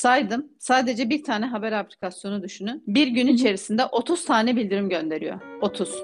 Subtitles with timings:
[0.00, 0.48] saydım.
[0.58, 2.82] Sadece bir tane haber aplikasyonu düşünün.
[2.86, 5.40] Bir gün içerisinde 30 tane bildirim gönderiyor.
[5.60, 5.94] 30.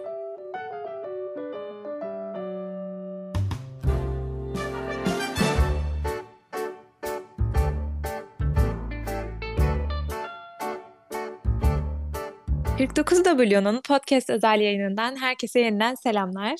[12.78, 16.56] ...49W'nun podcast özel yayınından herkese yeniden selamlar.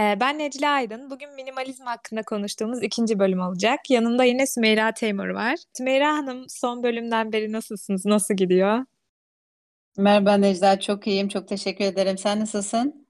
[0.00, 1.10] Ee, ben Necla Aydın.
[1.10, 3.90] Bugün minimalizm hakkında konuştuğumuz ikinci bölüm olacak.
[3.90, 5.56] Yanımda yine Sümeyra Teymur var.
[5.76, 8.06] Sümeyra Hanım son bölümden beri nasılsınız?
[8.06, 8.84] Nasıl gidiyor?
[9.98, 11.28] Merhaba Necla, çok iyiyim.
[11.28, 12.18] Çok teşekkür ederim.
[12.18, 13.06] Sen nasılsın?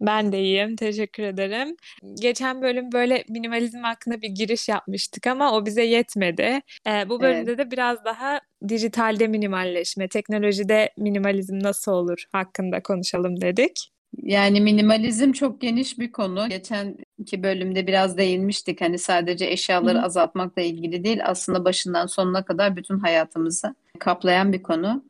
[0.00, 1.76] Ben de iyiyim, teşekkür ederim.
[2.14, 6.60] Geçen bölüm böyle minimalizm hakkında bir giriş yapmıştık ama o bize yetmedi.
[6.86, 7.20] Ee, bu Evet.
[7.20, 13.93] bölümde de biraz daha dijitalde minimalleşme, teknolojide minimalizm nasıl olur hakkında konuşalım dedik.
[14.22, 16.48] Yani minimalizm çok geniş bir konu.
[16.48, 18.80] Geçen iki bölümde biraz değinmiştik.
[18.80, 20.02] Hani sadece eşyaları hı.
[20.02, 25.04] azaltmakla ilgili değil, aslında başından sonuna kadar bütün hayatımızı kaplayan bir konu.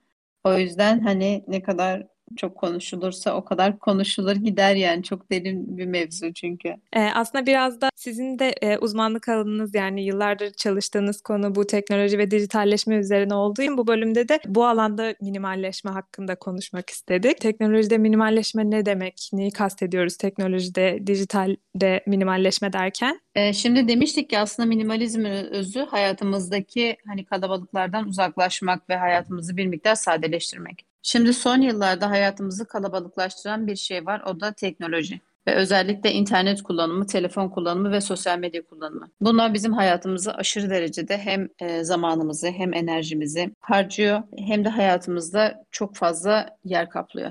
[0.45, 5.02] O yüzden hani ne kadar çok konuşulursa o kadar konuşulur gider yani.
[5.02, 6.68] Çok derin bir mevzu çünkü.
[6.93, 12.18] Ee, aslında biraz da sizin de e, uzmanlık alanınız yani yıllardır çalıştığınız konu bu teknoloji
[12.18, 17.40] ve dijitalleşme üzerine olduğu için bu bölümde de bu alanda minimalleşme hakkında konuşmak istedik.
[17.40, 19.30] Teknolojide minimalleşme ne demek?
[19.32, 23.21] Neyi kastediyoruz teknolojide, dijitalde minimalleşme derken?
[23.35, 29.95] Ee, şimdi demiştik ki aslında minimalizmin özü hayatımızdaki hani kalabalıklardan uzaklaşmak ve hayatımızı bir miktar
[29.95, 30.93] sadeleştirmek.
[31.07, 35.21] Şimdi son yıllarda hayatımızı kalabalıklaştıran bir şey var, o da teknoloji.
[35.46, 39.11] Ve özellikle internet kullanımı, telefon kullanımı ve sosyal medya kullanımı.
[39.21, 45.96] Bunlar bizim hayatımızı aşırı derecede hem e, zamanımızı hem enerjimizi harcıyor hem de hayatımızda çok
[45.96, 47.30] fazla yer kaplıyor.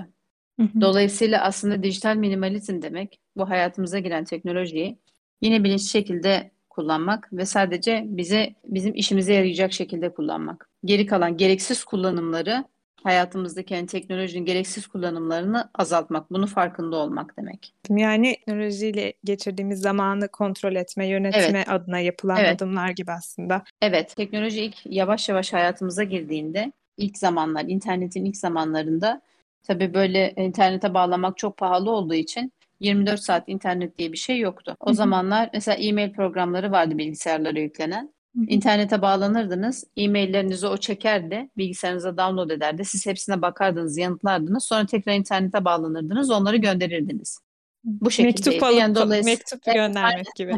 [0.60, 0.80] Hı hı.
[0.80, 4.98] Dolayısıyla aslında dijital minimalizm demek bu hayatımıza giren teknolojiyi
[5.42, 10.68] yine bilinçli şekilde kullanmak ve sadece bize bizim işimize yarayacak şekilde kullanmak.
[10.84, 12.64] Geri kalan gereksiz kullanımları
[13.04, 17.74] hayatımızdaki yani teknolojinin gereksiz kullanımlarını azaltmak, bunu farkında olmak demek.
[17.90, 23.62] Yani teknolojiyle geçirdiğimiz zamanı kontrol etme, yönetme Evet, adına yapılan evet, adımlar gibi aslında.
[23.82, 24.16] evet.
[24.16, 29.22] Teknoloji ilk yavaş yavaş hayatımıza girdiğinde, ilk zamanlar, internetin ilk zamanlarında
[29.62, 34.76] tabii böyle internete bağlamak çok pahalı olduğu için 24 saat internet diye bir şey yoktu.
[34.80, 34.94] O Hı hı.
[34.94, 38.13] zamanlar mesela e-mail programları vardı bilgisayarlara yüklenen.
[38.48, 42.84] İnternete bağlanırdınız, e-maillerinizi o çekerdi, bilgisayarınıza download ederdi.
[42.84, 44.64] Siz hepsine bakardınız, yanıtlardınız.
[44.64, 47.38] Sonra tekrar internete bağlanırdınız, onları gönderirdiniz.
[47.84, 48.64] Bu Mektup şekildeydi.
[48.64, 50.52] alıp Yani dolayısıyla mektup evet, göndermek gibi.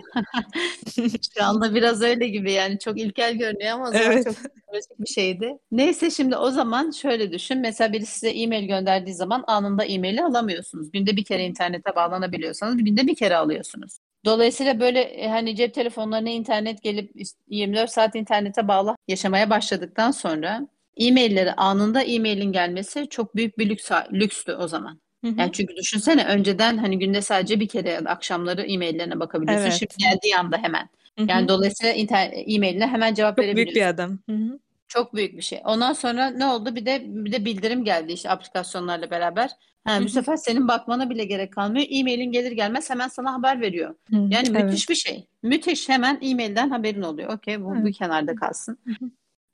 [1.38, 4.24] Şu anda biraz öyle gibi yani çok ilkel görünüyor ama o zaman Evet.
[4.24, 5.58] çok bir şeydi.
[5.70, 7.58] Neyse şimdi o zaman şöyle düşün.
[7.58, 10.92] Mesela birisi size e-mail gönderdiği zaman anında e-maili alamıyorsunuz.
[10.92, 13.98] Günde bir kere internete bağlanabiliyorsanız günde bir kere alıyorsunuz.
[14.26, 20.10] Dolayısıyla böyle e, hani cep telefonlarına internet gelip işte 24 saat internete bağlı yaşamaya başladıktan
[20.10, 25.00] sonra e-mailleri anında e-mailin gelmesi çok büyük bir lüks, lükstü o zaman.
[25.24, 25.52] Hı Yani hı.
[25.52, 29.70] çünkü düşünsene önceden hani günde sadece bir kere ya da akşamları e-maillerine bakabiliyorsun.
[29.70, 30.12] Şimdi Evet.
[30.22, 30.88] geldiği anda hemen.
[31.18, 31.48] Hı Yani hı.
[31.48, 33.94] dolayısıyla inter- e-mailine hemen cevap Çok büyük bir verebiliyorsun.
[33.94, 34.22] adım.
[34.30, 34.58] Hı hı.
[34.88, 35.60] Çok büyük bir şey.
[35.64, 36.76] Ondan sonra ne oldu?
[36.76, 39.50] Bir de bir de bildirim geldi işte aplikasyonlarla beraber.
[39.84, 41.86] Ha, bu sefer senin bakmana bile gerek kalmıyor.
[41.90, 43.94] E-mailin gelir gelmez hemen sana haber veriyor.
[44.10, 44.88] Hı, Yani müthiş evet.
[44.88, 45.26] bir şey.
[45.42, 45.88] Müthiş.
[45.88, 47.32] Hemen e-mailden haberin oluyor.
[47.32, 47.96] Okey, bu Evet.
[47.98, 48.78] kenarda kalsın.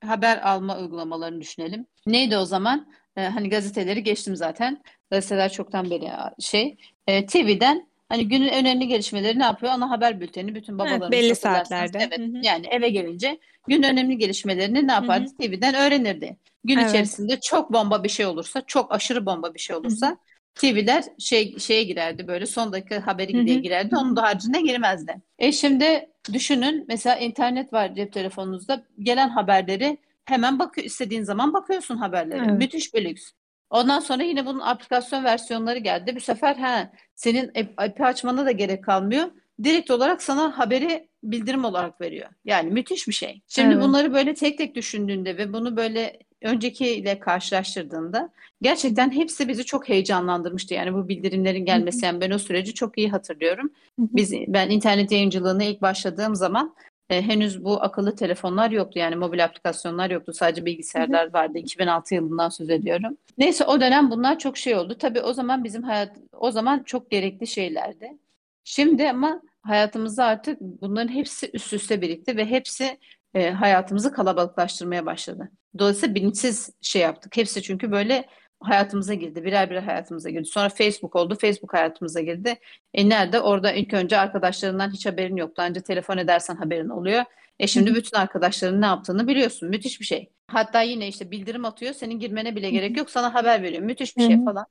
[0.05, 1.85] Haber alma uygulamalarını düşünelim.
[2.07, 2.87] Neydi o zaman?
[3.17, 4.81] Ee, hani gazeteleri geçtim zaten.
[5.11, 6.77] Gazeteler çoktan beri şey.
[7.07, 9.71] Ee, TV'den hani günün önemli gelişmeleri ne yapıyor?
[9.71, 10.55] Ana haber bülteni.
[10.55, 11.97] Bütün Evet, babalarımız belli saatlerde.
[12.01, 12.19] Evet.
[12.19, 12.41] Hı hı.
[12.43, 15.29] Yani eve gelince günün önemli gelişmelerini ne yapardı?
[15.29, 15.37] hı.
[15.37, 16.37] TV'den öğrenirdi.
[16.63, 16.89] Gün Evet.
[16.89, 20.17] içerisinde çok bomba bir şey olursa, çok aşırı bomba bir şey olursa
[20.55, 23.95] TV'ler şey şeye girerdi böyle son dakika haberi diye girerdi.
[23.95, 25.21] Onun da haricinde girmezdi.
[25.39, 28.83] E şimdi düşünün mesela internet var cep telefonunuzda.
[28.99, 32.45] Gelen haberleri hemen bakıyor istediğin zaman bakıyorsun haberlere.
[32.47, 32.59] Evet.
[32.59, 33.31] Müthiş bir lüks.
[33.73, 36.15] Ondan sonra yine bunun aplikasyon versiyonları geldi.
[36.15, 39.31] Bu sefer ha senin app'i açmana da gerek kalmıyor.
[39.63, 42.29] Direkt olarak sana haberi bildirim olarak veriyor.
[42.45, 43.41] Yani müthiş bir şey.
[43.47, 43.83] Şimdi Evet.
[43.83, 48.29] bunları böyle tek tek düşündüğünde ve bunu böyle öncekiyle karşılaştırdığında
[48.61, 50.73] gerçekten hepsi bizi çok heyecanlandırmıştı.
[50.73, 53.71] Yani bu bildirimlerin gelmesi yani ben o süreci çok iyi hatırlıyorum.
[53.97, 56.75] Biz ben internet yayıncılığına ilk başladığım zaman
[57.13, 58.99] e, henüz bu akıllı telefonlar yoktu.
[58.99, 60.33] Yani mobil aplikasyonlar yoktu.
[60.33, 60.65] Sadece Hı hı.
[60.65, 61.57] bilgisayarlar vardı.
[61.57, 63.17] 2006 yılından söz ediyorum.
[63.37, 64.97] Neyse o dönem bunlar çok şey oldu.
[64.97, 68.17] Tabii o zaman bizim hayat o zaman çok gerekli şeylerdi.
[68.63, 72.97] Şimdi ama hayatımızda artık bunların hepsi üst üste birikti ve hepsi
[73.33, 75.51] e, hayatımızı kalabalıklaştırmaya başladı.
[75.79, 77.37] Dolayısıyla bilinçsiz şey yaptık.
[77.37, 78.25] Hepsi çünkü böyle
[78.63, 79.43] hayatımıza girdi.
[79.43, 80.45] Birer birer hayatımıza girdi.
[80.45, 81.37] Sonra Facebook oldu.
[81.41, 82.55] Facebook hayatımıza girdi.
[82.93, 83.39] E nerede?
[83.39, 85.61] Orada ilk önce arkadaşlarından hiç haberin yoktu.
[85.65, 87.23] Ancak telefon edersen haberin oluyor.
[87.59, 89.69] E şimdi bütün arkadaşların ne yaptığını biliyorsun.
[89.69, 90.29] Müthiş bir şey.
[90.47, 91.93] Hatta yine işte bildirim atıyor.
[91.93, 93.09] Senin girmene bile gerek yok.
[93.09, 93.83] Sana haber veriyor.
[93.83, 94.65] Müthiş bir şey falan.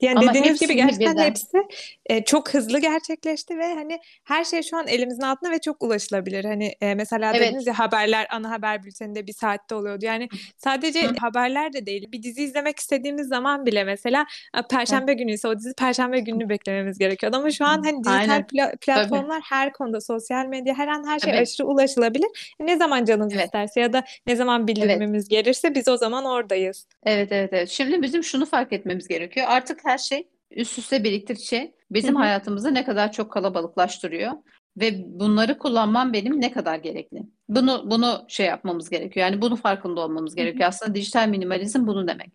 [0.00, 1.24] Yani Ama dediğiniz gibi gerçekten birden.
[1.24, 1.58] hepsi
[2.06, 6.44] e, çok hızlı gerçekleşti ve hani her şey şu an elimizin altında ve çok ulaşılabilir.
[6.44, 7.48] Hani e, mesela Evet.
[7.48, 10.04] dediniz ya haberler ana haber bülteninde bir saatte oluyordu.
[10.04, 11.12] Yani sadece Hı.
[11.20, 12.12] haberler de değil.
[12.12, 14.26] Bir dizi izlemek istediğimiz zaman bile mesela
[14.58, 17.36] e, Perşembe günü ise o dizi Perşembe gününü beklememiz gerekiyordu.
[17.36, 18.42] Ama şu an hani dijital Aynen.
[18.42, 21.42] pla- platformlar her konuda sosyal medya her an her şey Tabii.
[21.42, 22.54] aşırı ulaşılabilir.
[22.60, 23.44] Ne zaman canımız Evet.
[23.44, 26.86] isterse ya da ne zaman bildirimimiz gelirse biz o zaman oradayız.
[27.04, 27.68] Evet evet evet.
[27.68, 29.46] Şimdi bizim şunu fark etmemiz gerekiyor.
[29.48, 32.22] Artık her şey üst üste biriktikçe bizim Hı hı.
[32.22, 34.32] hayatımızı ne kadar çok kalabalıklaştırıyor
[34.76, 37.22] ve bunları kullanmam benim ne kadar gerekli.
[37.48, 39.26] Bunu bunu şey yapmamız gerekiyor.
[39.26, 40.68] Yani bunu farkında olmamız gerekiyor.
[40.68, 42.32] Aslında dijital minimalizm bunu demek.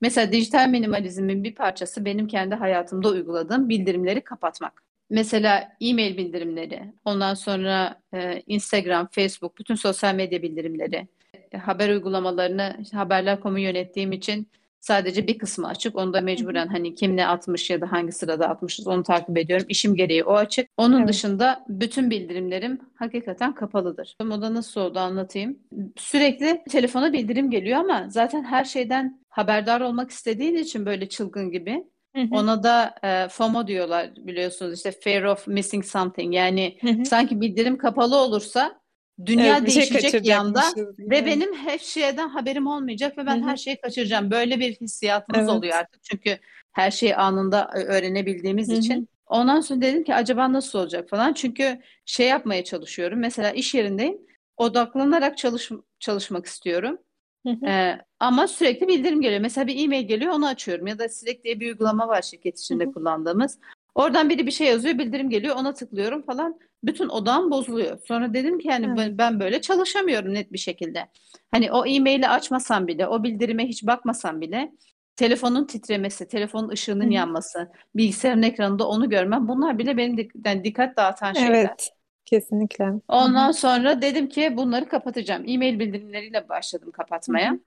[0.00, 4.82] Mesela dijital minimalizmin bir parçası benim kendi hayatımda uyguladığım bildirimleri kapatmak.
[5.10, 11.08] Mesela e-mail bildirimleri, ondan sonra e, Instagram, Facebook, bütün sosyal medya bildirimleri,
[11.52, 14.48] e, haber uygulamalarını işte haberler.com'u yönettiğim için
[14.80, 15.96] sadece bir kısmı açık.
[15.96, 19.66] Onu da mecburen hani kim ne atmış ya da hangi sırada atmışız onu takip ediyorum.
[19.68, 20.68] İşim gereği o açık.
[20.76, 21.08] Onun Evet.
[21.08, 24.16] dışında bütün bildirimlerim hakikaten kapalıdır.
[24.22, 25.58] O da nasıl oldu anlatayım.
[25.96, 31.84] Sürekli telefona bildirim geliyor ama zaten her şeyden haberdar olmak istediğin için böyle çılgın gibi.
[32.30, 36.34] Ona da e, FOMO diyorlar biliyorsunuz işte fear of missing something.
[36.34, 38.80] Yani sanki bildirim kapalı olursa
[39.26, 41.10] dünya Evet, şey değişecek bir anda kaçıracakmışız gibi.
[41.10, 43.48] ve benim her şeyden haberim olmayacak ve ben Hı hı.
[43.48, 44.30] her şeyi kaçıracağım.
[44.30, 45.58] Böyle bir hissiyatımız Evet.
[45.58, 46.02] oluyor artık.
[46.02, 46.38] Çünkü
[46.72, 48.76] her şeyi anında öğrenebildiğimiz Hı hı.
[48.76, 49.08] için.
[49.26, 51.32] Ondan sonra dedim ki acaba nasıl olacak falan.
[51.32, 53.18] Çünkü şey yapmaya çalışıyorum.
[53.18, 54.18] Mesela iş yerindeyim.
[54.56, 56.98] Odaklanarak çalış çalışmak istiyorum.
[57.46, 57.66] Hı hı.
[57.66, 59.40] Ee, ama sürekli bildirim geliyor.
[59.40, 60.86] Mesela bir e-mail geliyor onu açıyorum.
[60.86, 62.92] Ya da Slack diye bir uygulama var şirket içinde hı.
[62.92, 63.58] kullandığımız.
[63.94, 66.58] Oradan biri bir şey yazıyor, bildirim geliyor, ona tıklıyorum falan.
[66.84, 67.98] Bütün odağım bozuluyor.
[68.08, 69.18] Sonra dedim ki yani Evet.
[69.18, 71.08] ben, böyle çalışamıyorum net bir şekilde.
[71.50, 74.72] Hani o e-maili açmasam bile, o bildirime hiç bakmasam bile
[75.16, 80.64] telefonun titremesi, telefonun ışığının Hı yanması, bilgisayarın ekranında onu görmem bunlar bile benim dik- yani
[80.64, 81.76] dikkat dağıtan şeyler.
[81.78, 81.90] Evet,
[82.24, 82.84] kesinlikle.
[82.84, 83.24] Hı hı.
[83.24, 85.44] Ondan sonra dedim ki bunları kapatacağım.
[85.48, 87.56] E-mail bildirimleriyle başladım kapatmaya.
[87.56, 87.60] hı.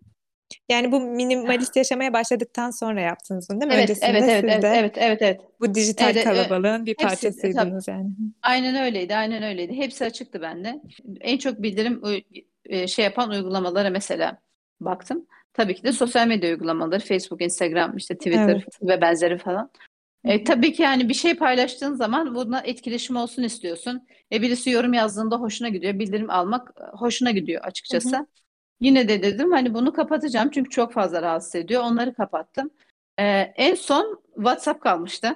[0.70, 3.76] Yani bu minimalist yaşamaya başladıktan sonra yaptınız bunu değil mi?
[3.76, 5.42] Evet, Öncesinde evet, evet, siz evet, de evet, evet, evet.
[5.60, 7.10] bu dijital Evet, kalabalığın bir hepsi tabii.
[7.10, 8.10] parçasıydınız yani.
[8.42, 9.74] Aynen öyleydi, aynen öyleydi.
[9.74, 10.82] Hepsi açıktı bende.
[11.22, 12.02] En çok bildirim
[12.66, 14.38] e, şey yapan uygulamalara mesela
[14.80, 15.26] baktım.
[15.54, 18.64] Tabii ki de sosyal medya uygulamaları, Facebook, Instagram, işte Twitter Evet.
[18.82, 19.72] ve benzeri falan.
[20.26, 24.08] E, tabii ki yani bir şey paylaştığın zaman buna etkileşim olsun istiyorsun.
[24.34, 26.00] E, birisi yorum yazdığında hoşuna gidiyor.
[26.00, 28.26] Bildirim almak e, hoşuna gidiyor Hı hı.
[28.82, 31.84] Yine de dedim hani bunu kapatacağım çünkü çok fazla rahatsız ediyor.
[31.84, 32.70] Onları kapattım.
[33.20, 33.24] E,
[33.56, 35.36] en son WhatsApp kalmıştı.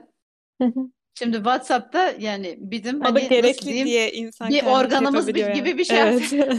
[1.20, 5.54] Şimdi WhatsApp'ta yani bizim hani gerekli diyeyim diye insan bir organımız bir- yani.
[5.54, 6.34] gibi bir şey Evet.
[6.34, 6.50] Evet,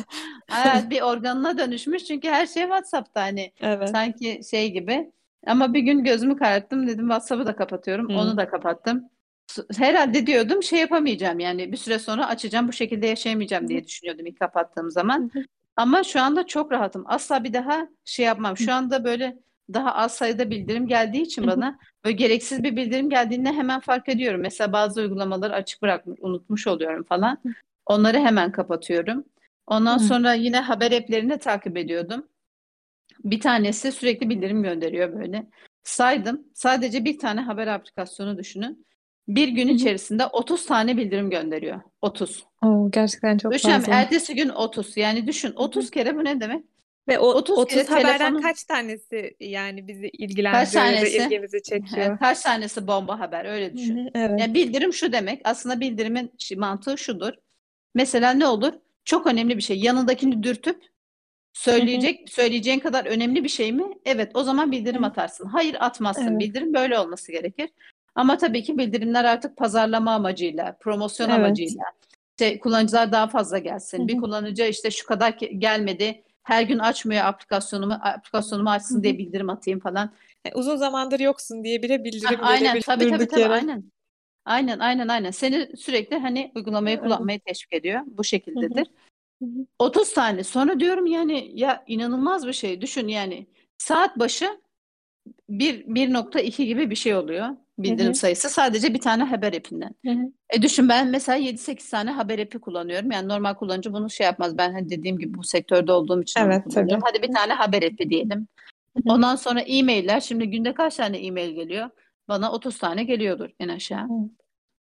[0.91, 3.89] bir organına dönüşmüş çünkü her şey WhatsApp'ta hani Evet.
[3.91, 5.11] sanki şey gibi.
[5.47, 8.09] Ama bir gün gözümü kararttım dedim WhatsApp'ı da kapatıyorum.
[8.09, 8.19] Hı.
[8.19, 9.09] Onu da kapattım.
[9.77, 14.39] Herhalde diyordum şey yapamayacağım yani bir süre sonra açacağım bu şekilde yaşayamayacağım diye düşünüyordum ilk
[14.39, 15.31] kapattığım zaman.
[15.77, 17.05] Ama şu anda çok rahatım.
[17.07, 18.57] Asla bir daha şey yapmam.
[18.57, 19.39] Şu anda böyle
[19.75, 24.41] daha az sayıda bildirim geldiği için bana böyle gereksiz bir bildirim geldiğinde hemen fark ediyorum.
[24.41, 27.39] Mesela bazı uygulamaları açık bırakmış, unutmuş oluyorum falan.
[27.87, 29.25] Onları hemen kapatıyorum.
[29.67, 32.29] Ondan sonra yine haber app'lerini takip ediyordum.
[33.25, 35.47] Bir tanesi sürekli bildirim gönderiyor böyle.
[35.83, 36.43] Saydım.
[36.55, 38.87] Sadece bir tane haber aplikasyonu düşünün.
[39.29, 41.81] Bir gün içerisinde 30 tane bildirim gönderiyor.
[42.03, 42.45] 30.
[42.63, 43.95] Oo, gerçekten çok Düşün, fazla.
[43.95, 44.97] ertesi gün 30.
[44.97, 45.59] Yani düşün Hı hı.
[45.59, 46.65] 30 kere bu ne demek?
[47.09, 52.19] Ve o 30 30 kere haberden telefonun kaç tanesi yani bizi ilgilendiriyor tanesi ilgimizi çekiyor?
[52.19, 53.97] kaç tanesi bomba haber öyle düşün.
[53.97, 54.41] hı, evet.
[54.41, 55.41] Yani bildirim şu demek.
[55.45, 57.33] Aslında bildirimin mantığı şudur.
[57.95, 58.73] Mesela ne olur?
[59.05, 59.79] Çok önemli bir şey.
[59.79, 60.89] Yanındakini dürtüp hı.
[61.53, 63.85] söyleyecek söyleyeceğin kadar önemli bir şey mi?
[64.05, 65.47] Evet, o zaman bildirim atarsın.
[65.47, 66.29] Hayır, atmazsın.
[66.29, 66.41] Evet.
[66.41, 67.71] Bildirim böyle olması gerekir.
[68.17, 71.39] Ama tabii ki bildirimler artık pazarlama amacıyla, promosyon Evet.
[71.39, 71.85] amacıyla.
[72.31, 74.09] İşte kullanıcılar daha fazla gelsin.
[74.09, 74.21] Bir hı.
[74.21, 76.23] kullanıcı işte şu kadar gelmedi.
[76.43, 79.03] Her gün açmıyor aplikasyonumu, aplikasyonumu açsın hı.
[79.03, 80.13] diye bildirim atayım falan.
[80.45, 83.53] E, Uzun zamandır yoksun diye bile bildirim aynen gelebilir tabii tabii tabii yere.
[83.53, 83.93] aynen.
[84.45, 85.31] Aynen aynen aynen.
[85.31, 87.05] Seni sürekli hani uygulamayı Evet.
[87.05, 88.01] kullanmayı teşvik ediyor.
[88.07, 88.87] Bu şekildedir.
[89.43, 89.67] Hı hı.
[89.79, 90.45] 30 tane.
[90.45, 92.81] Sonra diyorum yani ya inanılmaz bir şey.
[92.81, 93.47] Düşün yani
[93.79, 94.61] saat başı
[95.49, 98.15] 1 1.2 gibi bir şey oluyor bildirim hı.
[98.15, 99.95] sayısı sadece bir tane haber app'inden.
[100.07, 100.33] Hı hı.
[100.51, 103.11] E düşün ben mesela 7-8 tane haber app'i kullanıyorum.
[103.11, 104.59] Yani normal kullanıcı bunu şey yapmaz.
[104.59, 106.75] Ben hani dediğim gibi bu sektörde olduğum için Evet tabii.
[106.75, 107.03] kullanıyorum.
[107.07, 108.49] Hadi bir tane haber app'i diyelim.
[108.97, 109.15] Hı hı.
[109.15, 110.21] Ondan sonra e-mailler.
[110.21, 111.91] Şimdi günde kaç tane e-mail geliyor?
[112.29, 114.07] Bana 30 tane geliyordur en aşağı.
[114.21, 114.31] Evet.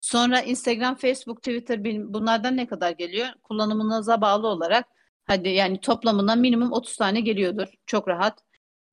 [0.00, 3.28] Sonra Instagram, Facebook, Twitter bunlardan ne kadar geliyor?
[3.42, 4.86] Kullanımınıza bağlı olarak
[5.24, 7.68] hadi yani toplamından minimum 30 tane geliyordur.
[7.86, 8.45] Çok rahat.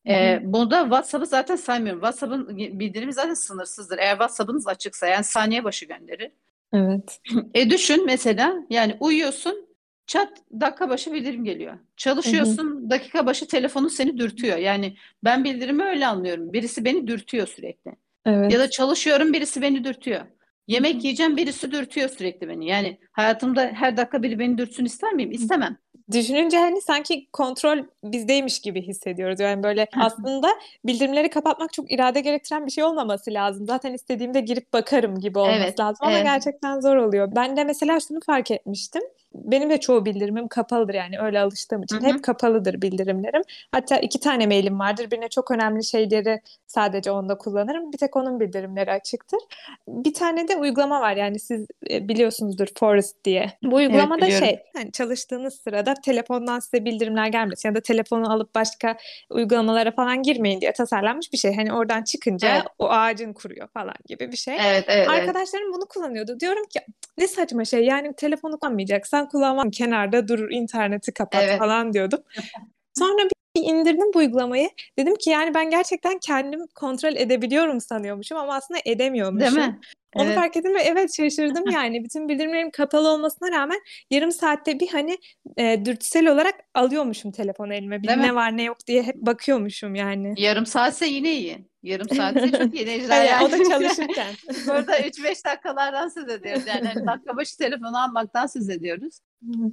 [0.08, 2.02] Ee, burada WhatsApp'ı zaten saymıyorum.
[2.02, 3.98] WhatsApp'ın bildirimi zaten sınırsızdır.
[3.98, 6.32] Eğer WhatsApp'ınız açıksa yani saniye başı gönderir.
[6.74, 7.20] Evet.
[7.54, 9.68] E düşün mesela yani uyuyorsun
[10.08, 10.30] çat
[10.62, 11.74] dakika başı bildirim geliyor.
[11.98, 12.90] Çalışıyorsun hı hı.
[12.90, 14.58] dakika başı telefonu seni dürtüyor.
[14.58, 16.54] Yani ben bildirimi öyle anlıyorum.
[16.54, 17.92] Birisi beni dürtüyor sürekli.
[18.26, 18.54] Evet.
[18.54, 20.22] Ya da çalışıyorum birisi beni dürtüyor.
[20.68, 22.68] Yemek yiyeceğim birisi dürtüyor sürekli beni.
[22.68, 25.32] Yani hayatımda her dakika biri beni dürtsün ister miyim?
[25.32, 25.78] İstemem.
[26.12, 29.40] Düşününce hani sanki kontrol bizdeymiş gibi hissediyoruz.
[29.40, 30.50] Yani böyle aslında
[30.86, 33.66] bildirimleri kapatmak çok irade gerektiren bir şey olmaması lazım.
[33.66, 36.24] Zaten istediğimde girip bakarım gibi olması evet, lazım ama evet.
[36.24, 37.32] gerçekten zor oluyor.
[37.36, 39.02] Ben de mesela şunu fark etmiştim
[39.34, 41.96] benim de çoğu bildirimim kapalıdır yani öyle alıştığım için.
[41.96, 42.08] Hı hı.
[42.08, 43.42] Hep kapalıdır bildirimlerim.
[43.72, 45.12] Hatta iki tane mailim vardır.
[45.12, 47.94] Birine çok önemli şeyleri sadece onda kullanırım.
[47.94, 49.40] Bir tek onun bildirimleri açıktır.
[49.88, 53.52] Bir tane de uygulama var yani siz e, biliyorsunuzdur Forest diye.
[53.64, 58.56] Bu uygulamada evet, şey hani çalıştığınız sırada telefondan size bildirimler gelmesin ya da telefonu alıp
[58.56, 58.98] başka
[59.30, 61.56] uygulamalara falan girmeyin diye tasarlanmış bir şey.
[61.56, 62.64] Hani oradan çıkınca evet.
[62.80, 64.58] o ağacın kuruyor falan gibi bir şey.
[64.68, 65.76] Evet, evet, Arkadaşlarım evet.
[65.76, 66.40] bunu kullanıyordu.
[66.40, 66.80] Diyorum ki
[67.18, 71.60] ne saçma şey yani telefonu kullanmayacaksan sen kullanmam kenarda durur interneti kapat evet.
[71.60, 72.20] falan diyordum.
[72.98, 74.70] Sonra bir indirdim bu uygulamayı.
[75.00, 79.56] Dedim ki yani ben gerçekten kendim kontrol edebiliyorum sanıyormuşum ama aslında edemiyormuşum.
[79.56, 79.80] Değil mi?
[80.16, 80.36] Onu evet.
[80.36, 82.04] fark ettim ve evet şaşırdım yani.
[82.04, 83.80] Bütün bildirimlerim kapalı olmasına rağmen
[84.12, 85.18] yarım saatte bir hani
[85.58, 88.04] e, dürtüsel olarak alıyormuşum telefonu elime.
[88.04, 88.36] Bir ne mi?
[88.36, 90.34] var ne yok diye hep bakıyormuşum yani.
[90.38, 91.73] Yarım saatse yine iyi.
[91.84, 93.46] Yarım saatse çok iyi evet, yani.
[93.46, 94.34] O da çalışırken.
[94.68, 96.64] Burada 3-5 dakikalardan söz ediyoruz.
[96.68, 99.20] Yani hani dakika başı telefonu almaktan söz ediyoruz.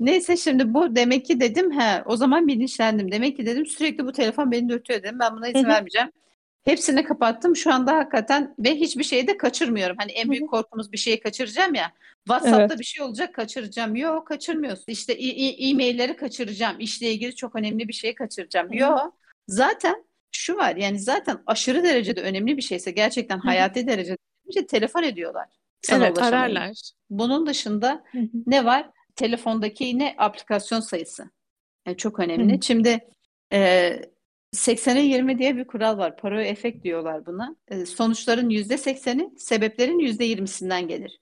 [0.00, 3.12] Neyse şimdi bu demek ki dedim he o zaman bilinçlendim.
[3.12, 5.18] Demek ki dedim sürekli bu telefon beni dürtüyor dedim.
[5.20, 6.08] Ben buna izin vermeyeceğim.
[6.64, 7.56] Hepsini kapattım.
[7.56, 9.96] Şu anda hakikaten ve hiçbir şeyi de kaçırmıyorum.
[9.98, 11.92] Hani en büyük korkumuz bir şeyi kaçıracağım ya.
[12.24, 12.78] WhatsApp'ta evet.
[12.78, 13.96] bir şey olacak kaçıracağım.
[13.96, 14.84] Yok kaçırmıyorsun.
[14.86, 16.76] İşte e-mailleri kaçıracağım.
[16.78, 18.72] İşle ilgili çok önemli bir şey kaçıracağım.
[18.72, 19.14] Yok.
[19.48, 24.16] Zaten şu var yani zaten aşırı derecede önemli bir şeyse gerçekten hayati derecede
[24.54, 25.48] şey telefon ediyorlar.
[25.82, 26.92] Sana evet ararlar.
[27.10, 28.04] Bunun dışında
[28.46, 28.90] ne var?
[29.16, 31.30] Telefondaki yine aplikasyon sayısı.
[31.86, 32.58] Yani çok önemli.
[32.62, 32.98] Şimdi
[33.52, 33.90] e,
[34.54, 36.16] 80'e 20 diye bir kural var.
[36.16, 37.56] Parao efekt diyorlar buna.
[37.68, 41.20] E, sonuçların %80'i sebeplerin %20'sinden gelir.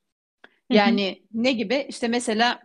[0.71, 1.87] Yani ne gibi?
[1.89, 2.63] İşte mesela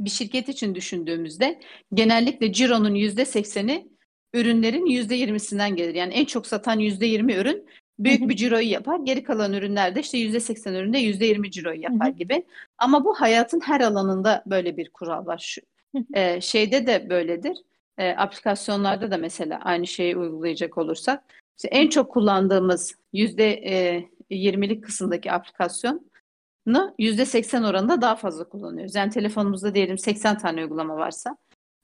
[0.00, 1.60] bir şirket için düşündüğümüzde
[1.94, 3.95] genellikle cironun %80'i
[4.34, 5.94] ürünlerin %20'sinden gelir.
[5.94, 7.66] Yani en çok satan %20 ürün
[7.98, 9.00] büyük bir ciroyu yapar.
[9.04, 12.44] Geri kalan ürünlerde işte %80 üründe %20 ciroyu yapar gibi.
[12.78, 15.38] Ama bu hayatın her alanında böyle bir kural var.
[15.38, 15.60] Şu,
[16.14, 17.56] e, şeyde de böyledir
[17.98, 21.24] e, aplikasyonlarda da mesela aynı şeyi uygulayacak olursak
[21.56, 26.00] işte en çok kullandığımız yüzde e, 20'lik kısımdaki aplikasyonu
[26.98, 28.94] yüzde 80 oranında daha fazla kullanıyoruz.
[28.94, 31.36] Yani telefonumuzda diyelim 80 tane uygulama varsa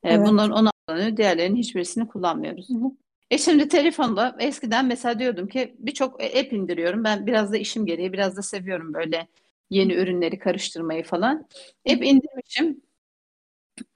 [0.05, 0.29] evet.
[0.29, 2.69] bunların 10 kullanıyor, diğerlerinin hiçbirisini kullanmıyoruz.
[2.69, 2.91] Hı hı.
[3.31, 7.05] E şimdi telefonda eskiden mesela diyordum ki birçok app indiriyorum.
[7.05, 9.29] Ben biraz da işim gereği biraz da seviyorum böyle
[9.71, 11.47] yeni ürünleri karıştırmayı falan.
[11.91, 12.81] App indirmişim.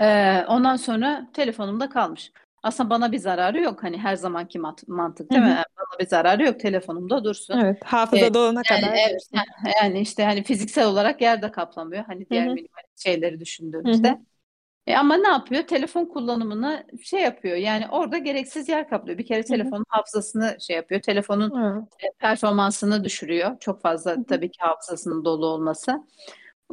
[0.00, 2.32] Ee, ondan sonra telefonumda kalmış.
[2.62, 3.82] Aslında bana bir zararı yok.
[3.82, 5.50] Hani her zamanki mantık değil Hı hı.
[5.50, 5.56] mi?
[5.56, 6.60] Bana bir zararı yok.
[6.60, 7.58] Telefonumda dursun.
[7.58, 9.30] Evet, hafıza dolana yani, kadar evet,
[9.82, 12.04] yani işte hani fiziksel olarak yer de kaplamıyor.
[12.04, 14.08] Hani diğer minimal şeyleri düşündüğümüzde.
[14.08, 14.18] Hı hı.
[14.86, 15.62] E ama ne yapıyor?
[15.62, 17.56] Telefon kullanımını şey yapıyor.
[17.56, 19.18] Yani orada gereksiz yer kaplıyor.
[19.18, 19.96] Bir kere telefonun Hı-hı.
[19.96, 21.00] hafızasını şey yapıyor.
[21.00, 21.52] Telefonun
[22.00, 22.18] evet.
[22.18, 23.58] performansını düşürüyor.
[23.60, 24.24] Çok fazla Hı-hı.
[24.24, 25.92] tabii ki hafızasının dolu olması.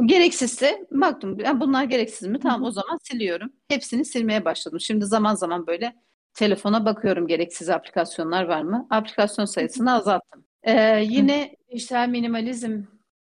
[0.06, 2.40] Gereksizse baktım yani bunlar gereksiz mi?
[2.40, 3.54] Tamam o zaman siliyorum.
[3.68, 4.80] Hepsini silmeye başladım.
[4.80, 5.96] Şimdi zaman zaman böyle
[6.34, 8.88] telefona bakıyorum gereksiz aplikasyonlar var mı?
[8.90, 10.46] Aplikasyon sayısını azalttım.
[10.64, 12.84] Ee, yine işsel minimalizm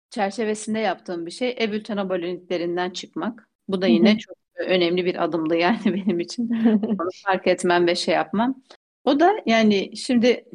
[0.10, 3.50] çerçevesinde yaptığım bir şey e-bülten aboneliklerinden çıkmak.
[3.67, 6.49] Bu da yine çok önemli bir adımdı yani benim için.
[6.83, 8.63] Onu fark etmem ve şey yapmam.
[9.03, 10.45] O da yani şimdi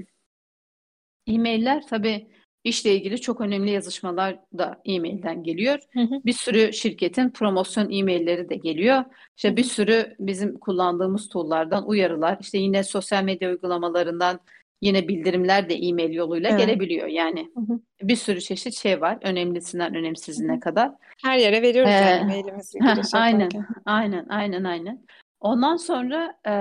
[1.26, 2.28] e-mailler tabii
[2.64, 5.78] İşle ilgili çok önemli yazışmalar da e-mailden geliyor.
[5.92, 6.25] Hı hı.
[6.25, 9.04] Bir sürü şirketin promosyon e-mailleri de geliyor.
[9.37, 14.40] İşte bir sürü bizim kullandığımız tool'lardan uyarılar, işte yine sosyal medya uygulamalarından
[14.85, 16.61] yine bildirimler de e-mail yoluyla evet.
[16.61, 17.07] gelebiliyor.
[17.07, 17.81] Yani hı hı.
[18.03, 19.19] bir sürü çeşit şey var.
[19.23, 20.93] Önemlisinden önemsizine kadar.
[21.23, 22.79] Her yere veriyoruz ee, yani mailimizi.
[23.17, 23.50] aynen,
[23.87, 25.07] aynen, aynen, aynen.
[25.41, 26.53] Ondan sonra e,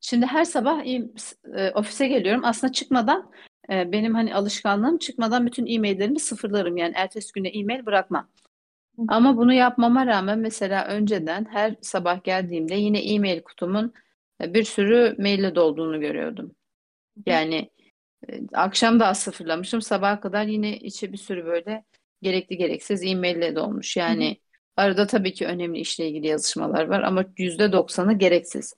[0.00, 2.44] şimdi her sabah e, ofise geliyorum.
[2.44, 3.30] Aslında çıkmadan
[3.70, 6.76] ee, benim hani alışkanlığım çıkmadan bütün e-maillerimi sıfırlarım.
[6.76, 8.28] Yani ertesi güne e-mail bırakmam.
[9.08, 13.92] Ama bunu yapmama rağmen mesela önceden her sabah geldiğimde yine e-mail kutumun e,
[14.48, 16.52] bir sürü maille dolduğunu görüyordum.
[17.26, 17.70] Yani
[18.30, 19.82] E, akşam daha sıfırlamışım.
[19.82, 21.84] Sabaha kadar yine içe bir sürü böyle
[22.22, 23.98] gerekli gereksiz e-maille dolmuş.
[23.98, 24.36] Yani hı hı.
[24.76, 28.74] arada tabii ki önemli işle ilgili yazışmalar var ama yüzde doksanı gereksiz.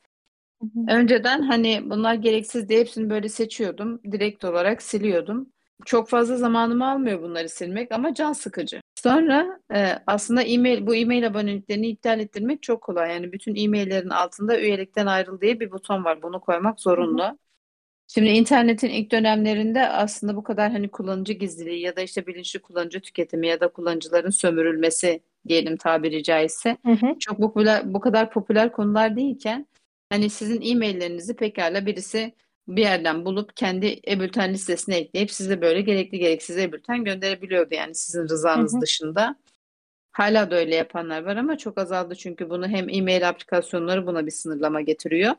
[0.62, 0.86] Hı hı.
[0.88, 4.02] Önceden hani bunlar gereksiz diye hepsini böyle seçiyordum.
[4.12, 5.52] Direkt olarak siliyordum.
[5.86, 8.81] Çok fazla zamanımı almıyor bunları silmek ama can sıkıcı.
[9.02, 13.10] Sonra e, aslında e-mail bu e-mail aboneliklerini iptal ettirmek çok kolay.
[13.10, 16.22] Yani bütün e-maillerin altında üyelikten ayrıl diye bir buton var.
[16.22, 17.22] Bunu koymak zorunlu.
[17.22, 17.38] Hı hı.
[18.06, 23.00] Şimdi internetin ilk dönemlerinde aslında bu kadar hani kullanıcı gizliliği ya da işte bilinçli kullanıcı
[23.00, 27.18] tüketimi ya da kullanıcıların sömürülmesi diyelim tabiri caizse hı hı.
[27.20, 29.66] çok popüler bu kadar popüler konular değilken
[30.10, 32.32] hani sizin e-maillerinizi pekala birisi
[32.68, 38.28] bir yerden bulup kendi e-bülten listesine ekleyip size böyle gerekli gereksiz e-bülten gönderebiliyordu yani sizin
[38.28, 38.80] rızanız hı hı.
[38.80, 39.36] dışında.
[40.12, 44.30] Hala da öyle yapanlar var ama çok azaldı çünkü bunu hem e-mail aplikasyonları buna bir
[44.30, 45.34] sınırlama getiriyor.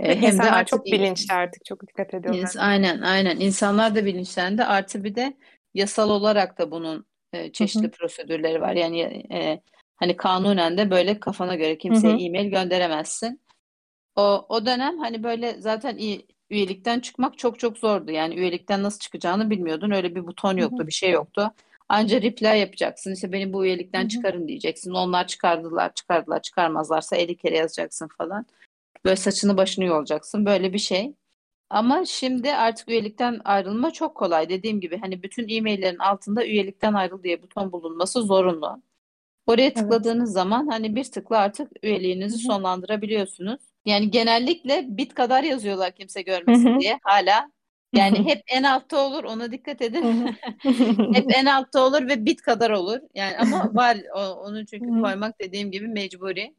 [0.00, 2.44] Ve hem de artık çok bilinçli artık çok dikkat ediyorlar.
[2.44, 4.64] ins- aynen aynen insanlar da bilinçlendi.
[4.64, 5.36] Artı bir de
[5.74, 7.90] yasal olarak da bunun e, çeşitli Hı hı.
[7.90, 8.72] prosedürleri var.
[8.72, 9.00] Yani
[9.32, 9.62] e,
[9.96, 12.20] hani kanunen de böyle kafana göre kimseye hı.
[12.20, 13.40] e-mail gönderemezsin.
[14.16, 18.10] O o dönem hani böyle zaten iyi, üyelikten çıkmak çok çok zordu.
[18.10, 19.90] Yani üyelikten nasıl çıkacağını bilmiyordun.
[19.90, 20.86] Öyle bir buton yoktu, hı hı.
[20.86, 21.52] bir şey yoktu.
[21.88, 23.14] Anca reply yapacaksın.
[23.14, 24.08] İşte beni bu üyelikten hı hı.
[24.08, 24.90] çıkarın diyeceksin.
[24.90, 28.46] Onlar çıkardılar, çıkardılar, çıkarmazlarsa 50 kere yazacaksın falan.
[29.04, 30.46] Böyle saçını başını yolacaksın.
[30.46, 31.14] Böyle bir şey.
[31.70, 34.48] Ama şimdi artık üyelikten ayrılma çok kolay.
[34.48, 38.82] Dediğim gibi hani bütün e-maillerin altında üyelikten ayrıl diye buton bulunması zorunlu.
[39.46, 40.34] Oraya tıkladığınız evet.
[40.34, 42.52] zaman hani bir tıkla artık üyeliğinizi Hı-hı.
[42.52, 43.60] sonlandırabiliyorsunuz.
[43.84, 46.80] Yani genellikle bit kadar yazıyorlar kimse görmesin Hı-hı.
[46.80, 47.50] diye hala.
[47.92, 50.26] Yani hep en altta olur ona dikkat edin.
[51.12, 52.98] hep en altta olur ve bit kadar olur.
[53.14, 56.54] Yani ama var onun çünkü koymak dediğim gibi mecburi.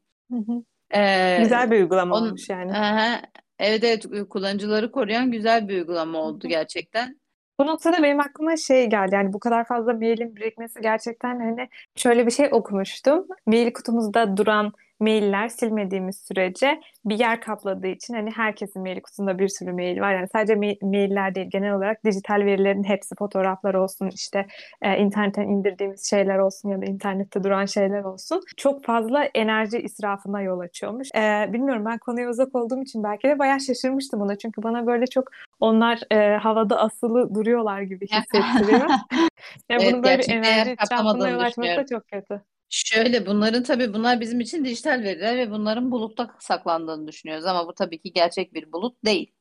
[0.96, 2.72] Ee, güzel bir uygulama on, olmuş yani.
[2.72, 3.22] Aha,
[3.60, 7.22] evet evet kullanıcıları koruyan güzel bir uygulama oldu gerçekten.
[7.60, 12.26] Bu noktada benim aklıma şey geldi yani bu kadar fazla mailin birikmesi gerçekten hani şöyle
[12.26, 13.28] bir şey okumuştum.
[13.46, 19.48] Mail kutumuzda duran mailler silmediğimiz sürece bir yer kapladığı için hani herkesin mail kutusunda bir
[19.48, 20.14] sürü mail var.
[20.14, 24.46] Yani sadece ma- mailler değil genel olarak dijital verilerin hepsi fotoğraflar olsun işte
[24.82, 28.42] e, internetten indirdiğimiz şeyler olsun ya da internette duran şeyler olsun.
[28.58, 31.08] Çok fazla enerji israfına yol açıyormuş.
[31.16, 34.38] E, bilmiyorum ben konuya uzak olduğum için belki de bayağı şaşırmıştım buna.
[34.38, 38.90] Çünkü bana böyle çok onlar e, havada asılı duruyorlar gibi hissettiriyor.
[39.70, 42.42] yani evet, bunun böyle enerji israfına yol açması da çok kötü.
[42.74, 47.74] Şöyle bunların tabii bunlar bizim için dijital veriler ve bunların bulutta saklandığını düşünüyoruz ama bu
[47.74, 49.32] tabii ki gerçek bir bulut değil.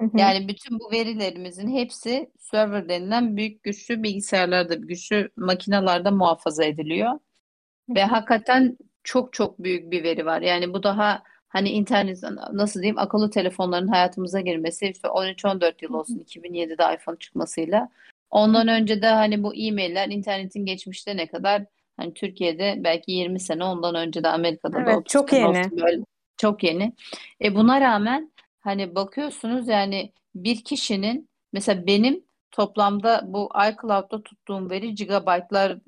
[0.00, 0.18] Hı hı.
[0.18, 7.10] Yani bütün bu verilerimizin hepsi server denilen büyük güçlü bilgisayarlarda, güçlü makinalarda muhafaza ediliyor.
[7.12, 10.42] Hı Ve hakikaten çok çok büyük bir veri var.
[10.42, 16.18] Yani bu daha hani internet nasıl diyeyim akıllı telefonların hayatımıza girmesi işte 13-14 yıl olsun
[16.18, 17.88] 2007'de iPhone çıkmasıyla.
[18.30, 21.64] Ondan önce de hani bu e-mailler internetin geçmişte ne kadar
[21.96, 25.46] Hani Türkiye'de belki 20 sene ondan önce de Amerika'da evet, da 30 çok yeni.
[25.46, 26.04] Olsun böyle
[26.36, 26.92] çok yeni.
[27.42, 34.94] E buna rağmen hani bakıyorsunuz yani bir kişinin mesela benim toplamda bu iCloud'da tuttuğum veri
[34.94, 35.78] gigabaytlar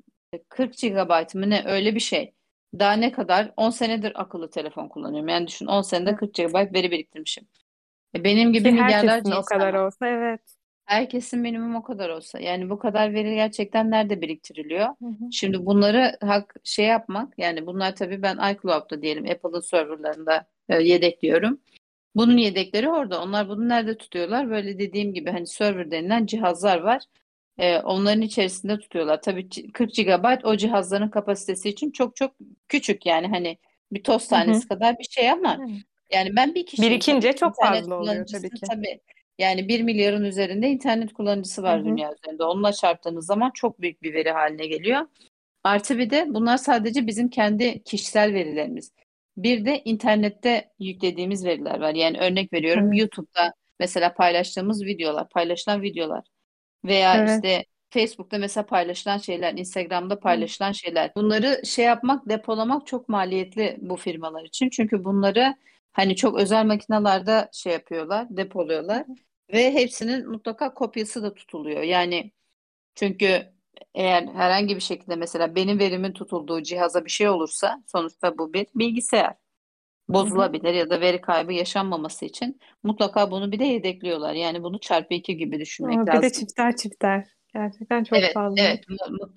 [0.49, 2.33] 40 gigabayt mı ne öyle bir şey.
[2.79, 5.29] Daha ne kadar 10 senedir akıllı telefon kullanıyorum.
[5.29, 7.47] Yani düşün 10 senede 40 gigabayt veri biriktirmişim.
[8.15, 10.56] E benim gibi Ki milyarlarca o kadar olsa evet.
[10.87, 12.39] Herkesin minimum o kadar olsa.
[12.39, 14.85] Yani bu kadar veri gerçekten nerede biriktiriliyor?
[14.85, 15.31] Hı hı.
[15.31, 21.59] Şimdi bunları hak şey yapmak yani bunlar tabii ben iCloud'da diyelim Apple'ın serverlarında e, yedekliyorum.
[22.15, 23.23] Bunun yedekleri orada.
[23.23, 24.49] Onlar bunu nerede tutuyorlar?
[24.49, 27.03] Böyle dediğim gibi hani server denilen cihazlar var.
[27.57, 29.21] E, onların içerisinde tutuyorlar.
[29.21, 32.31] Tabii 40 GB o cihazların kapasitesi için çok çok
[32.67, 33.57] küçük yani hani
[33.91, 34.67] bir toz tanesi hı hı.
[34.67, 35.67] kadar bir şey ama hı.
[36.11, 38.61] yani ben bir kişi birikince çok fazla oluyor tabii ki.
[38.69, 38.99] Tabii
[39.39, 41.85] yani 1 milyarın üzerinde internet kullanıcısı var Hı hı.
[41.85, 42.43] dünya üzerinde.
[42.43, 45.07] Onunla çarptığınız zaman çok büyük bir veri haline geliyor.
[45.63, 48.91] Artı bir de bunlar sadece bizim kendi kişisel verilerimiz.
[49.37, 51.93] Bir de internette yüklediğimiz veriler var.
[51.93, 52.99] Yani örnek veriyorum evet.
[52.99, 56.23] YouTube'da mesela paylaştığımız videolar, paylaşılan videolar
[56.85, 57.29] veya evet.
[57.29, 61.11] işte Facebook'ta mesela paylaşılan şeyler, Instagram'da paylaşılan şeyler.
[61.15, 64.69] Bunları şey yapmak, depolamak çok maliyetli bu firmalar için.
[64.69, 65.55] Çünkü bunları
[65.93, 69.05] hani çok özel makinalarda şey yapıyorlar, depoluyorlar.
[69.53, 71.81] Ve hepsinin mutlaka kopyası da tutuluyor.
[71.81, 72.31] Yani
[72.95, 73.45] çünkü
[73.95, 78.67] eğer herhangi bir şekilde mesela benim verimin tutulduğu cihaza bir şey olursa sonuçta bu bir
[78.75, 79.33] bilgisayar.
[80.09, 84.33] Bozulabilir ya da veri kaybı yaşanmaması için mutlaka bunu bir de yedekliyorlar.
[84.33, 86.13] Yani bunu çarpı iki gibi düşünmek lazım.
[86.13, 87.27] Bir de çifter çifter.
[87.53, 88.61] Gerçekten çok evet, fazla.
[88.61, 88.83] Evet,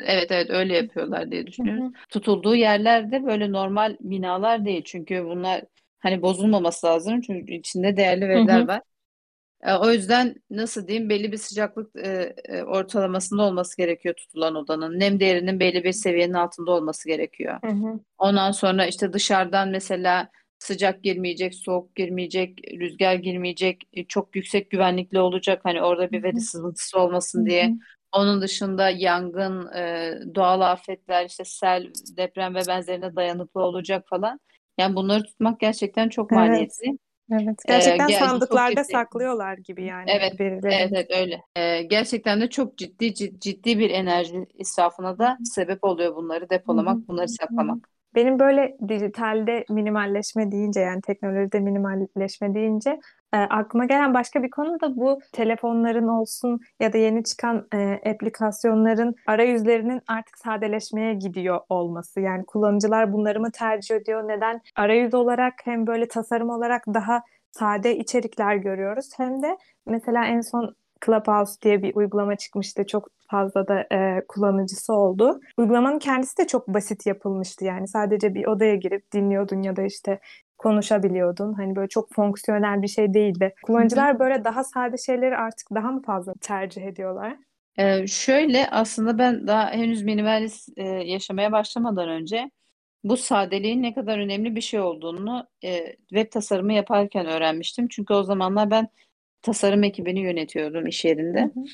[0.05, 1.83] evet, evet öyle yapıyorlar diye düşünüyoruz.
[1.83, 1.93] Hı hı.
[2.09, 4.83] Tutulduğu yerlerde böyle normal binalar değil.
[4.85, 5.65] Çünkü bunlar
[5.99, 8.69] hani bozulmaması lazım çünkü içinde değerli veriler hı hı.
[8.69, 8.83] var.
[9.63, 15.01] E, o yüzden nasıl diyeyim belli bir sıcaklık e, e, ortalamasında olması gerekiyor tutulan odanın.
[15.01, 17.59] Nem değerinin belli bir seviyenin altında olması gerekiyor.
[17.65, 18.01] Hı hı.
[18.19, 25.21] Ondan sonra işte dışarıdan mesela sıcak girmeyecek, soğuk girmeyecek, rüzgar girmeyecek, e, çok yüksek güvenlikli
[25.21, 25.61] olacak.
[25.65, 27.69] Hani orada bir veri sızıntısı olmasın Hı diye.
[27.69, 27.73] hı.
[28.13, 34.41] Onun dışında yangın, e, doğal afetler, işte sel, deprem ve benzerine dayanıklı olacak falan.
[34.79, 36.87] Yani bunları tutmak gerçekten çok maliyetli.
[36.89, 36.99] Evet.
[37.69, 38.83] E, Gerçekten gel- çok sandıklarda ciddi.
[38.93, 41.43] saklıyorlar gibi yani Evet, evet, evet öyle.
[41.57, 47.09] Ee, gerçekten de çok ciddi ciddi, ciddi bir enerji israfına da sebep oluyor bunları depolamak,
[47.09, 47.89] bunları saklamak.
[48.15, 53.01] Benim böyle dijitalde minimalleşme deyince yani teknolojide minimalleşme deyince
[53.33, 58.11] e, aklıma gelen başka bir konu da bu telefonların olsun ya da yeni çıkan e,
[58.11, 62.21] aplikasyonların arayüzlerinin artık sadeleşmeye gidiyor olması.
[62.21, 64.29] Yani kullanıcılar bunları mı tercih ediyor?
[64.29, 64.61] Neden?
[64.77, 70.75] Arayüz olarak hem böyle tasarım olarak daha sade içerikler görüyoruz hem de mesela en son
[71.07, 72.87] Clubhouse diye bir uygulama çıkmıştı.
[72.87, 75.41] Çok fazla da e, kullanıcısı oldu.
[75.57, 77.65] Uygulamanın kendisi de çok basit yapılmıştı.
[77.65, 80.21] Yani sadece bir odaya girip dinliyordun ya da işte
[80.59, 81.53] konuşabiliyordun.
[81.53, 83.55] Hani böyle çok fonksiyonel bir şey değildi.
[83.63, 87.37] Kullanıcılar böyle daha sade şeyleri artık daha mı fazla tercih ediyorlar?
[87.79, 92.51] Ee, şöyle aslında ben daha henüz minimalist e, yaşamaya başlamadan önce
[93.05, 97.89] bu sadeliğin ne kadar önemli bir şey olduğunu e, web tasarımı yaparken öğrenmiştim.
[97.89, 98.89] Çünkü o zamanlar ben
[99.43, 101.51] tasarım ekibini yönetiyordum iş Hı yerinde.
[101.55, 101.71] hı.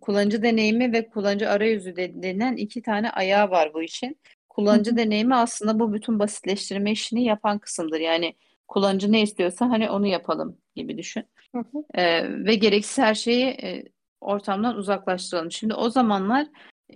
[0.00, 4.20] Kullanıcı deneyimi ve kullanıcı arayüzü de- denilen iki tane ayağı var bu işin.
[4.68, 4.96] Hı Kullanıcı hı.
[4.96, 8.00] deneyimi aslında bu bütün basitleştirme işini yapan kısımdır.
[8.00, 8.34] Yani
[8.68, 11.24] kullanıcı ne istiyorsa hani onu yapalım gibi düşün.
[11.54, 11.84] Hı hı.
[11.94, 13.84] Ee, ve gereksiz her şeyi e,
[14.20, 15.52] ortamdan uzaklaştıralım.
[15.52, 16.46] Şimdi o zamanlar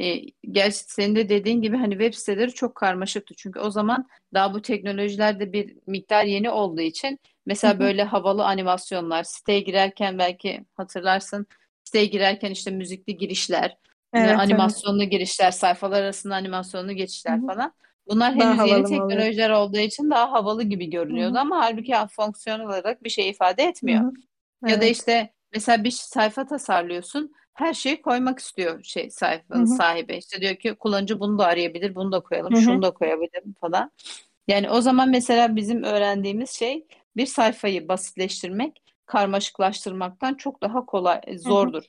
[0.01, 3.35] e, gerçi senin de dediğin gibi hani web siteleri çok karmaşıktı.
[3.37, 8.45] Çünkü o zaman daha bu teknolojilerde bir miktar yeni olduğu için Hı mesela böyle havalı
[8.45, 11.47] animasyonlar siteye girerken belki hatırlarsın
[11.85, 13.79] siteye girerken işte müzikli girişler,
[14.15, 14.39] Evet, evet.
[14.41, 17.47] animasyonlu girişler, sayfalar arasında animasyonlu geçişler hı.
[17.47, 17.73] falan.
[18.09, 21.41] Bunlar Daha henüz yeni havalı teknolojiler olduğu için daha havalı gibi görünüyordu hı.
[21.41, 24.03] ama halbuki fonksiyon olarak bir şey ifade etmiyor.
[24.03, 24.13] hı.
[24.69, 24.97] Ya da Evet.
[24.97, 27.33] işte mesela bir sayfa tasarlıyorsun.
[27.55, 29.77] Her şeyi koymak istiyor şey sayfanın hı.
[29.77, 30.17] sahibi.
[30.17, 32.63] İşte diyor ki kullanıcı bunu da arayabilir, bunu da koyalım, Hı hı.
[32.63, 33.91] şunu da koyabilirim falan.
[34.49, 41.51] Yani o zaman mesela bizim öğrendiğimiz şey bir sayfayı basitleştirmek, karmaşıklaştırmaktan çok daha kolay, Hı
[41.51, 41.73] hı.
[41.73, 41.83] zordur.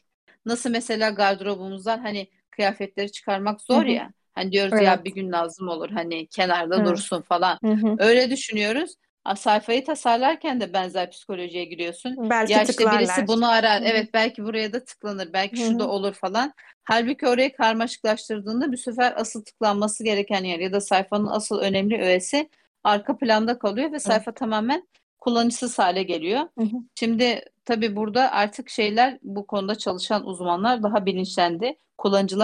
[0.46, 3.92] Nasıl mesela gardırobumuzdan hani kıyafetleri çıkarmak Hı zor hı.
[3.92, 4.12] ya.
[4.34, 4.80] Hani diyoruz Evet.
[4.80, 6.86] ya bir gün lazım olur hani kenarda Evet.
[6.86, 7.60] dursun falan.
[7.64, 7.98] Hı hı.
[7.98, 8.96] Öyle düşünüyoruz.
[9.26, 12.18] A, sayfayı tasarlarken de benzer psikolojiye giriyorsun.
[12.30, 13.28] Belki Ya işte birisi tıklarlar.
[13.28, 13.82] bunu arar.
[13.82, 13.90] Hı hı.
[13.92, 15.34] Evet belki buraya da tıklanır.
[15.34, 15.90] Belki Hı şu da hı.
[15.90, 16.54] olur falan.
[16.84, 22.50] Halbuki orayı karmaşıklaştırdığında bu sefer asıl tıklanması gereken yer ya da sayfanın asıl önemli öğesi
[22.84, 24.88] arka planda kalıyor ve sayfa tamamen
[25.24, 26.42] kullanıcısız hale geliyor.
[26.58, 26.78] Hı hı.
[26.96, 31.78] Şimdi tabii burada artık şeyler bu konuda çalışan uzmanlar daha bilinçlendi.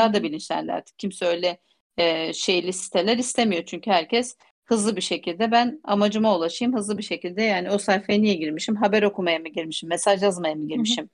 [0.01, 0.23] Hı Kullanıcılar da hı.
[0.23, 0.99] bilinçlendi artık.
[0.99, 1.57] Kimse öyle
[1.97, 3.63] e, şeyli siteler istemiyor.
[3.65, 8.33] Çünkü herkes hızlı bir şekilde ben amacıma ulaşayım hızlı bir şekilde yani o sayfaya niye
[8.35, 8.75] girmişim?
[8.75, 9.89] Haber okumaya mı girmişim?
[9.89, 10.97] Mesaj yazmaya mı Hı hı.
[10.97, 11.09] girmişim?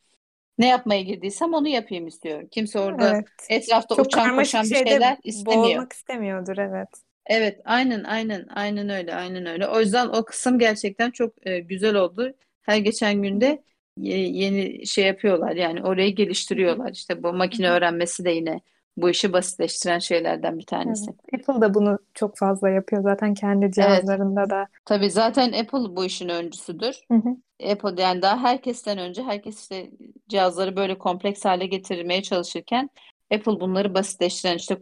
[0.58, 2.50] Ne yapmaya girdiysem onu yapayım istiyor.
[2.52, 3.28] Kimse orada Evet.
[3.50, 5.64] etrafta Çok uçan koşan bir şeyler istemiyor.
[5.64, 6.58] boğulmak istemiyordur.
[6.58, 7.05] Evet.
[7.26, 9.68] Evet, aynen aynen aynen öyle aynen öyle.
[9.68, 12.34] O yüzden o kısım gerçekten çok e, güzel oldu.
[12.62, 13.64] Her geçen günde
[13.98, 16.92] ye- yeni şey yapıyorlar yani orayı geliştiriyorlar.
[16.92, 18.62] İşte bu makine öğrenmesi de yine
[18.98, 20.68] bu işi basitleştiren şeylerden bir Evet.
[20.68, 21.12] tanesi.
[21.34, 24.68] Apple da bunu çok fazla yapıyor zaten kendi Evet, cihazlarında da.
[24.86, 27.02] tabii zaten Apple bu işin öncüsüdür.
[27.12, 27.38] Hı hı.
[27.72, 29.92] Apple yani daha herkesten önce herkes işte
[30.30, 32.90] cihazları böyle kompleks hale getirmeye çalışırken
[33.34, 34.76] Apple bunları basitleştiren işte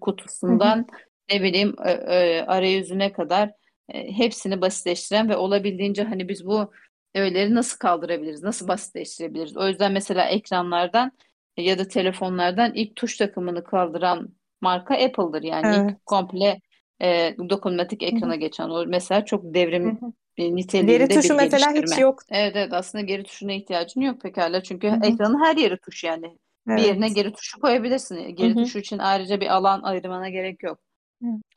[0.43, 0.85] Hı hı.
[1.31, 3.51] Ne bileyim ö- ö- arayüzüne kadar
[3.89, 6.71] e, hepsini basitleştiren ve olabildiğince hani biz bu
[7.15, 9.57] öğeleri nasıl kaldırabiliriz, nasıl basitleştirebiliriz?
[9.57, 11.11] O yüzden mesela ekranlardan
[11.57, 14.29] ya da telefonlardan ilk tuş takımını kaldıran
[14.61, 15.43] marka Apple'dır.
[15.43, 15.73] Yani Evet.
[15.75, 16.59] ilk komple
[17.01, 20.13] e, dokunmatik ekrana geçen o mesela çok devrim hı.
[20.37, 20.55] e,
[20.85, 22.23] Geri niteliğinde bir tuşu mesela hiç yok.
[22.29, 24.99] Evet evet aslında geri tuşuna ihtiyacın yok pekala çünkü Hı hı.
[25.01, 26.37] ekranın her yeri tuş yani.
[26.75, 27.15] Bir yerine Evet.
[27.15, 28.35] geri tuşu koyabilirsin.
[28.35, 28.57] Geri hı.
[28.57, 30.79] tuşu için ayrıca bir alan ayırmana gerek yok.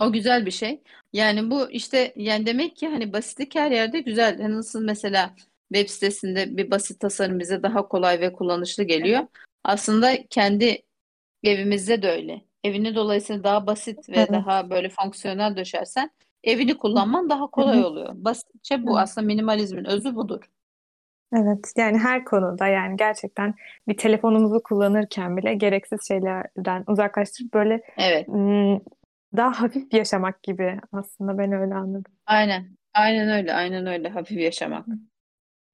[0.00, 0.82] O güzel bir şey.
[1.12, 4.42] Yani bu işte yani demek ki hani basitlik her yerde güzel.
[4.42, 5.34] Hani nasıl mesela
[5.72, 9.20] web sitesinde bir basit tasarım bize daha kolay ve kullanışlı geliyor.
[9.20, 9.28] hı.
[9.64, 10.82] Aslında kendi
[11.44, 12.40] evimizde de öyle.
[12.64, 14.32] Evini dolayısıyla daha basit ve Evet.
[14.32, 16.10] daha böyle fonksiyonel döşersen
[16.44, 18.10] evini kullanman daha kolay oluyor.
[18.14, 19.02] Basitçe bu Evet.
[19.02, 20.40] aslında minimalizmin özü budur.
[21.32, 23.54] Evet, yani her konuda yani gerçekten
[23.88, 28.28] bir telefonumuzu kullanırken bile gereksiz şeylerden uzaklaştırıp böyle Evet.
[29.36, 32.12] Daha hafif yaşamak gibi aslında ben öyle anladım.
[32.26, 32.66] Aynen.
[32.94, 33.54] Aynen öyle.
[33.54, 34.08] Aynen öyle.
[34.08, 34.86] Hafif yaşamak.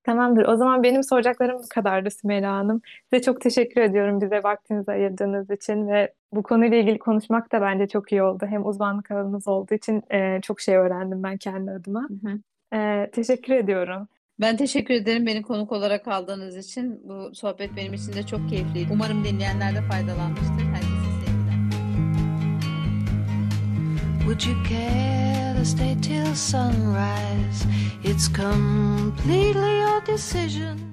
[0.05, 0.47] Tamamdır.
[0.47, 2.83] O zaman benim soracaklarım bu kadardı Sümeyla Hanım.
[3.11, 7.89] Size çok teşekkür ediyorum bize vaktinizi ayırdığınız için ve bu konuyla ilgili konuşmak da bence
[7.89, 8.47] çok iyi oldu.
[8.49, 12.09] Hem uzmanlık alanınız olduğu için e, çok şey öğrendim ben kendi adıma.
[12.09, 12.39] Hı hı.
[12.77, 14.09] E, teşekkür ediyorum.
[14.41, 17.01] Ben teşekkür ederim beni konuk olarak aldığınız için.
[17.09, 18.89] Bu sohbet benim için de çok keyifliydi.
[18.93, 20.65] Umarım dinleyenler de faydalanmıştır.
[20.73, 20.92] Herkese
[24.27, 27.67] Would you care to stay till sunrise?
[28.05, 30.92] It's completely your decision.